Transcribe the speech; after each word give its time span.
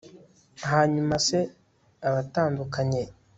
ha 0.67 0.79
nyuma 0.93 1.15
se 1.27 1.39
abatandukanye 2.07 3.01